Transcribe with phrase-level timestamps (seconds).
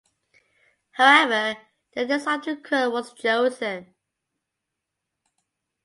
[0.93, 1.57] However
[1.93, 3.93] the design of the curl was chosen.